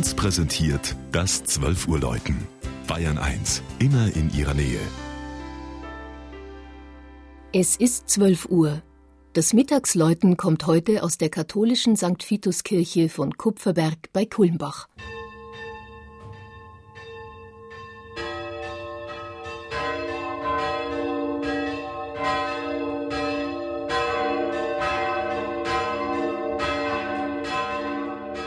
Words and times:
1 0.00 0.14
präsentiert 0.14 0.96
das 1.12 1.44
12 1.44 1.86
Uhr 1.86 2.00
Läuten. 2.00 2.48
Bayern 2.86 3.18
1, 3.18 3.60
immer 3.80 4.10
in 4.16 4.32
ihrer 4.34 4.54
Nähe. 4.54 4.80
Es 7.52 7.76
ist 7.76 8.08
12 8.08 8.46
Uhr. 8.46 8.80
Das 9.34 9.52
Mittagsläuten 9.52 10.38
kommt 10.38 10.66
heute 10.66 11.02
aus 11.02 11.18
der 11.18 11.28
katholischen 11.28 11.96
St. 11.96 12.30
Vitus-Kirche 12.30 13.10
von 13.10 13.36
Kupferberg 13.36 14.10
bei 14.14 14.24
Kulmbach. 14.24 14.88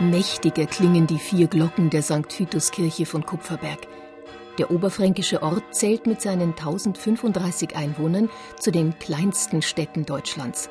Mächtiger 0.00 0.66
klingen 0.66 1.06
die 1.06 1.20
vier 1.20 1.46
Glocken 1.46 1.88
der 1.88 2.02
St. 2.02 2.36
Vitus-Kirche 2.36 3.06
von 3.06 3.24
Kupferberg. 3.24 3.86
Der 4.58 4.72
oberfränkische 4.72 5.40
Ort 5.40 5.62
zählt 5.72 6.08
mit 6.08 6.20
seinen 6.20 6.50
1035 6.50 7.76
Einwohnern 7.76 8.28
zu 8.58 8.72
den 8.72 8.98
kleinsten 8.98 9.62
Städten 9.62 10.04
Deutschlands. 10.04 10.68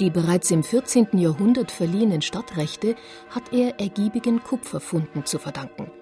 Die 0.00 0.10
bereits 0.10 0.50
im 0.50 0.64
14. 0.64 1.08
Jahrhundert 1.12 1.70
verliehenen 1.70 2.22
Stadtrechte 2.22 2.96
hat 3.30 3.52
er 3.52 3.78
ergiebigen 3.78 4.42
Kupferfunden 4.42 5.24
zu 5.24 5.38
verdanken. 5.38 5.92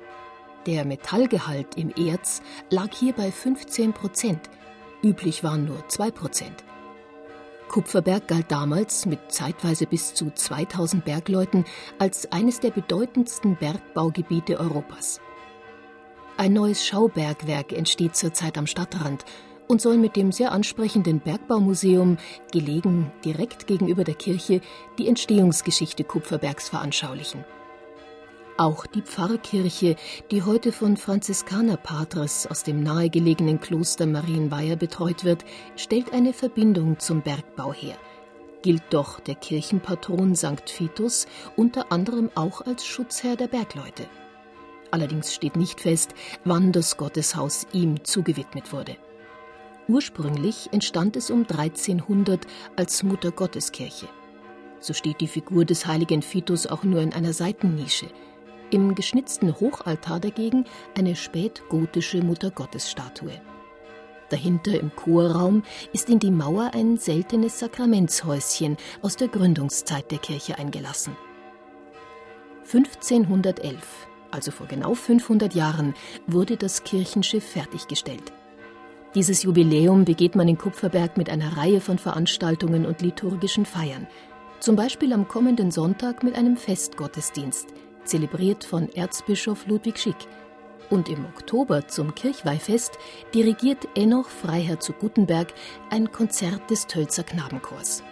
Der 0.64 0.86
Metallgehalt 0.86 1.76
im 1.76 1.90
Erz 1.90 2.40
lag 2.70 2.94
hier 2.94 3.12
bei 3.12 3.30
15 3.30 3.92
Prozent, 3.92 4.48
üblich 5.04 5.44
waren 5.44 5.66
nur 5.66 5.86
2 5.86 6.10
Prozent. 6.10 6.64
Kupferberg 7.72 8.28
galt 8.28 8.52
damals 8.52 9.06
mit 9.06 9.32
zeitweise 9.32 9.86
bis 9.86 10.12
zu 10.12 10.30
2000 10.30 11.06
Bergleuten 11.06 11.64
als 11.98 12.30
eines 12.30 12.60
der 12.60 12.70
bedeutendsten 12.70 13.56
Bergbaugebiete 13.56 14.60
Europas. 14.60 15.22
Ein 16.36 16.52
neues 16.52 16.86
Schaubergwerk 16.86 17.72
entsteht 17.72 18.14
zurzeit 18.14 18.58
am 18.58 18.66
Stadtrand 18.66 19.24
und 19.68 19.80
soll 19.80 19.96
mit 19.96 20.16
dem 20.16 20.32
sehr 20.32 20.52
ansprechenden 20.52 21.20
Bergbaumuseum, 21.20 22.18
gelegen 22.52 23.10
direkt 23.24 23.66
gegenüber 23.66 24.04
der 24.04 24.16
Kirche, 24.16 24.60
die 24.98 25.08
Entstehungsgeschichte 25.08 26.04
Kupferbergs 26.04 26.68
veranschaulichen. 26.68 27.42
Auch 28.58 28.86
die 28.86 29.00
Pfarrkirche, 29.00 29.96
die 30.30 30.42
heute 30.42 30.72
von 30.72 30.98
Franziskanerpatres 30.98 32.46
aus 32.46 32.62
dem 32.62 32.82
nahegelegenen 32.82 33.60
Kloster 33.60 34.06
Marienweiher 34.06 34.76
betreut 34.76 35.24
wird, 35.24 35.44
stellt 35.76 36.12
eine 36.12 36.34
Verbindung 36.34 36.98
zum 36.98 37.22
Bergbau 37.22 37.72
her, 37.72 37.96
gilt 38.60 38.82
doch 38.90 39.20
der 39.20 39.36
Kirchenpatron 39.36 40.36
St. 40.36 40.68
Vitus 40.78 41.26
unter 41.56 41.90
anderem 41.90 42.30
auch 42.34 42.60
als 42.60 42.84
Schutzherr 42.84 43.36
der 43.36 43.48
Bergleute. 43.48 44.06
Allerdings 44.90 45.32
steht 45.34 45.56
nicht 45.56 45.80
fest, 45.80 46.14
wann 46.44 46.72
das 46.72 46.98
Gotteshaus 46.98 47.66
ihm 47.72 48.04
zugewidmet 48.04 48.70
wurde. 48.70 48.96
Ursprünglich 49.88 50.68
entstand 50.72 51.16
es 51.16 51.30
um 51.30 51.46
1300 51.48 52.46
als 52.76 53.02
Muttergotteskirche. 53.02 54.08
So 54.78 54.92
steht 54.92 55.22
die 55.22 55.28
Figur 55.28 55.64
des 55.64 55.86
heiligen 55.86 56.22
Vitus 56.22 56.66
auch 56.66 56.82
nur 56.82 57.00
in 57.00 57.14
einer 57.14 57.32
Seitennische– 57.32 58.08
im 58.72 58.94
geschnitzten 58.94 59.60
Hochaltar 59.60 60.18
dagegen 60.18 60.64
eine 60.96 61.14
spätgotische 61.14 62.22
Muttergottesstatue. 62.22 63.40
Dahinter 64.30 64.80
im 64.80 64.90
Chorraum 64.96 65.62
ist 65.92 66.08
in 66.08 66.18
die 66.18 66.30
Mauer 66.30 66.70
ein 66.72 66.96
seltenes 66.96 67.58
Sakramentshäuschen 67.58 68.78
aus 69.02 69.16
der 69.16 69.28
Gründungszeit 69.28 70.10
der 70.10 70.18
Kirche 70.18 70.58
eingelassen. 70.58 71.14
1511, 72.64 73.76
also 74.30 74.50
vor 74.50 74.66
genau 74.66 74.94
500 74.94 75.54
Jahren, 75.54 75.92
wurde 76.26 76.56
das 76.56 76.82
Kirchenschiff 76.82 77.44
fertiggestellt. 77.44 78.32
Dieses 79.14 79.42
Jubiläum 79.42 80.06
begeht 80.06 80.34
man 80.34 80.48
in 80.48 80.56
Kupferberg 80.56 81.18
mit 81.18 81.28
einer 81.28 81.58
Reihe 81.58 81.82
von 81.82 81.98
Veranstaltungen 81.98 82.86
und 82.86 83.02
liturgischen 83.02 83.66
Feiern. 83.66 84.06
Zum 84.60 84.76
Beispiel 84.76 85.12
am 85.12 85.28
kommenden 85.28 85.70
Sonntag 85.70 86.22
mit 86.22 86.36
einem 86.36 86.56
Festgottesdienst– 86.56 87.66
zelebriert 88.04 88.64
von 88.64 88.88
Erzbischof 88.88 89.66
Ludwig 89.66 89.98
Schick. 89.98 90.16
Und 90.90 91.08
im 91.08 91.24
Oktober 91.24 91.88
zum 91.88 92.14
Kirchweihfest 92.14 92.98
dirigiert 93.34 93.88
Enoch 93.94 94.28
Freiherr 94.28 94.80
zu 94.80 94.92
Gutenberg 94.92 95.54
ein 95.90 96.12
Konzert 96.12 96.70
des 96.70 96.86
Tölzer 96.86 97.22
Knabenchors. 97.22 98.02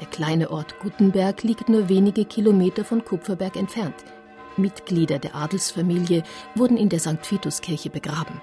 Der 0.00 0.06
kleine 0.06 0.50
Ort 0.50 0.78
Gutenberg 0.78 1.42
liegt 1.42 1.68
nur 1.68 1.88
wenige 1.88 2.24
Kilometer 2.24 2.84
von 2.84 3.04
Kupferberg 3.04 3.56
entfernt. 3.56 4.04
Mitglieder 4.56 5.18
der 5.18 5.34
Adelsfamilie 5.34 6.22
wurden 6.54 6.76
in 6.76 6.88
der 6.88 7.00
St. 7.00 7.30
Vitus-Kirche 7.30 7.90
begraben. 7.90 8.40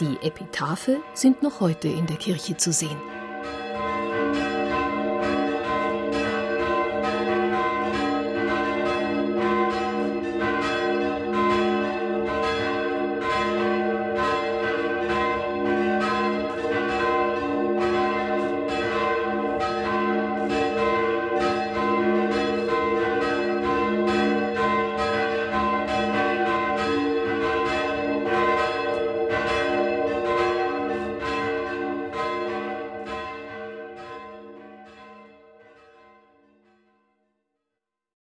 Die 0.00 0.18
Epitaphe 0.26 1.00
sind 1.14 1.42
noch 1.42 1.60
heute 1.60 1.88
in 1.88 2.06
der 2.06 2.16
Kirche 2.16 2.56
zu 2.56 2.72
sehen. 2.72 3.00